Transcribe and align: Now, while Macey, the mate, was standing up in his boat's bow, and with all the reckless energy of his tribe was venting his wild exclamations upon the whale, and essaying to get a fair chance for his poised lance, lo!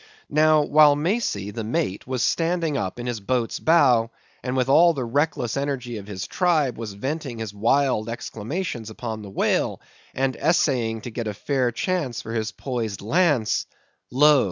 Now, 0.31 0.63
while 0.63 0.95
Macey, 0.95 1.51
the 1.51 1.63
mate, 1.63 2.07
was 2.07 2.23
standing 2.23 2.75
up 2.75 2.99
in 2.99 3.05
his 3.05 3.19
boat's 3.19 3.59
bow, 3.59 4.09
and 4.41 4.57
with 4.57 4.67
all 4.67 4.95
the 4.95 5.05
reckless 5.05 5.55
energy 5.55 5.97
of 5.97 6.07
his 6.07 6.25
tribe 6.25 6.75
was 6.75 6.93
venting 6.93 7.37
his 7.37 7.53
wild 7.53 8.09
exclamations 8.09 8.89
upon 8.89 9.21
the 9.21 9.29
whale, 9.29 9.79
and 10.15 10.35
essaying 10.37 11.01
to 11.01 11.11
get 11.11 11.27
a 11.27 11.35
fair 11.35 11.71
chance 11.71 12.19
for 12.19 12.33
his 12.33 12.51
poised 12.51 13.03
lance, 13.03 13.67
lo! 14.09 14.39